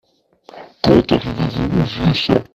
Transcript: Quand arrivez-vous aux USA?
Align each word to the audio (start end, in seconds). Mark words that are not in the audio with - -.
Quand 0.83 1.11
arrivez-vous 1.11 1.79
aux 1.79 2.09
USA? 2.09 2.43